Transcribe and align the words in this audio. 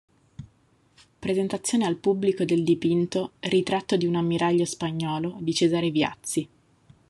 Presentazione 1.19 1.85
al 1.85 1.95
pubblico 1.95 2.43
del 2.43 2.63
dipinto 2.63 3.33
"Ritratto 3.41 3.97
di 3.97 4.07
un 4.07 4.15
Ammiraglio 4.15 4.65
spagnolo" 4.65 5.37
di 5.41 5.53
Cesare 5.53 5.91
Viazzi.". 5.91 6.47